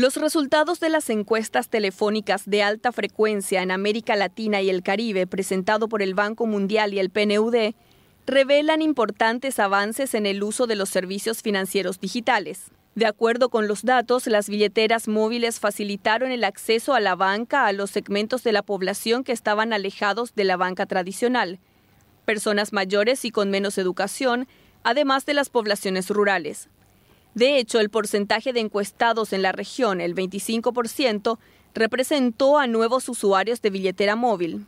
Los 0.00 0.16
resultados 0.16 0.80
de 0.80 0.88
las 0.88 1.10
encuestas 1.10 1.68
telefónicas 1.68 2.44
de 2.46 2.62
alta 2.62 2.90
frecuencia 2.90 3.60
en 3.60 3.70
América 3.70 4.16
Latina 4.16 4.62
y 4.62 4.70
el 4.70 4.82
Caribe 4.82 5.26
presentado 5.26 5.90
por 5.90 6.00
el 6.00 6.14
Banco 6.14 6.46
Mundial 6.46 6.94
y 6.94 7.00
el 7.00 7.10
PNUD 7.10 7.74
revelan 8.26 8.80
importantes 8.80 9.58
avances 9.58 10.14
en 10.14 10.24
el 10.24 10.42
uso 10.42 10.66
de 10.66 10.74
los 10.74 10.88
servicios 10.88 11.42
financieros 11.42 12.00
digitales. 12.00 12.70
De 12.94 13.04
acuerdo 13.04 13.50
con 13.50 13.68
los 13.68 13.82
datos, 13.82 14.26
las 14.26 14.48
billeteras 14.48 15.06
móviles 15.06 15.60
facilitaron 15.60 16.30
el 16.32 16.44
acceso 16.44 16.94
a 16.94 17.00
la 17.00 17.14
banca 17.14 17.66
a 17.66 17.72
los 17.72 17.90
segmentos 17.90 18.42
de 18.42 18.52
la 18.52 18.62
población 18.62 19.22
que 19.22 19.32
estaban 19.32 19.74
alejados 19.74 20.34
de 20.34 20.44
la 20.44 20.56
banca 20.56 20.86
tradicional, 20.86 21.58
personas 22.24 22.72
mayores 22.72 23.26
y 23.26 23.30
con 23.32 23.50
menos 23.50 23.76
educación, 23.76 24.48
además 24.82 25.26
de 25.26 25.34
las 25.34 25.50
poblaciones 25.50 26.08
rurales. 26.08 26.70
De 27.34 27.58
hecho, 27.58 27.80
el 27.80 27.90
porcentaje 27.90 28.52
de 28.52 28.60
encuestados 28.60 29.32
en 29.32 29.42
la 29.42 29.52
región, 29.52 30.00
el 30.00 30.14
25%, 30.14 31.38
representó 31.74 32.58
a 32.58 32.66
nuevos 32.66 33.08
usuarios 33.08 33.62
de 33.62 33.70
billetera 33.70 34.16
móvil. 34.16 34.66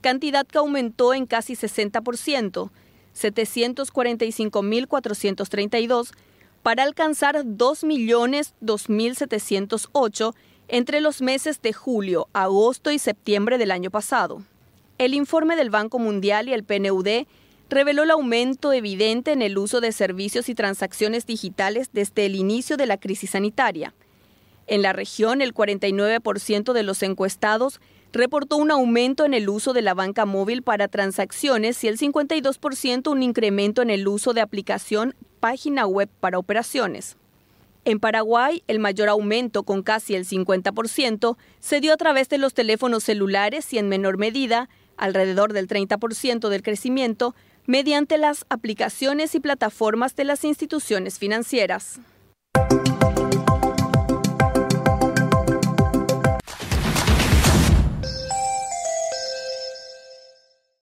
cantidad 0.00 0.46
que 0.46 0.58
aumentó 0.58 1.14
en 1.14 1.26
casi 1.26 1.54
60%, 1.54 2.70
745.432 3.18 6.12
para 6.62 6.82
alcanzar 6.82 7.44
2.002.708 7.44 10.34
entre 10.68 11.00
los 11.00 11.22
meses 11.22 11.62
de 11.62 11.72
julio, 11.72 12.28
agosto 12.32 12.90
y 12.90 12.98
septiembre 12.98 13.58
del 13.58 13.70
año 13.70 13.90
pasado. 13.90 14.42
El 14.98 15.14
informe 15.14 15.56
del 15.56 15.70
Banco 15.70 15.98
Mundial 15.98 16.48
y 16.48 16.52
el 16.52 16.64
PNUD 16.64 17.26
reveló 17.70 18.02
el 18.02 18.10
aumento 18.10 18.72
evidente 18.72 19.32
en 19.32 19.42
el 19.42 19.58
uso 19.58 19.80
de 19.80 19.92
servicios 19.92 20.48
y 20.48 20.54
transacciones 20.54 21.26
digitales 21.26 21.90
desde 21.92 22.26
el 22.26 22.34
inicio 22.34 22.76
de 22.76 22.86
la 22.86 22.98
crisis 22.98 23.30
sanitaria. 23.30 23.94
En 24.66 24.82
la 24.82 24.92
región, 24.92 25.40
el 25.40 25.54
49% 25.54 26.72
de 26.72 26.82
los 26.82 27.02
encuestados 27.02 27.80
reportó 28.12 28.56
un 28.56 28.70
aumento 28.70 29.24
en 29.24 29.34
el 29.34 29.48
uso 29.48 29.72
de 29.72 29.82
la 29.82 29.94
banca 29.94 30.24
móvil 30.24 30.62
para 30.62 30.88
transacciones 30.88 31.82
y 31.84 31.88
el 31.88 31.98
52% 31.98 33.10
un 33.10 33.22
incremento 33.22 33.82
en 33.82 33.90
el 33.90 34.08
uso 34.08 34.32
de 34.32 34.40
aplicación 34.40 35.14
página 35.40 35.86
web 35.86 36.08
para 36.20 36.38
operaciones. 36.38 37.16
En 37.84 38.00
Paraguay, 38.00 38.62
el 38.66 38.80
mayor 38.80 39.08
aumento, 39.08 39.62
con 39.62 39.82
casi 39.82 40.14
el 40.14 40.26
50%, 40.26 41.36
se 41.60 41.80
dio 41.80 41.92
a 41.92 41.96
través 41.96 42.28
de 42.28 42.38
los 42.38 42.52
teléfonos 42.52 43.04
celulares 43.04 43.72
y 43.72 43.78
en 43.78 43.88
menor 43.88 44.18
medida, 44.18 44.68
alrededor 44.96 45.52
del 45.52 45.68
30% 45.68 46.48
del 46.48 46.62
crecimiento, 46.62 47.34
mediante 47.66 48.18
las 48.18 48.44
aplicaciones 48.48 49.34
y 49.34 49.40
plataformas 49.40 50.16
de 50.16 50.24
las 50.24 50.44
instituciones 50.44 51.18
financieras. 51.18 52.00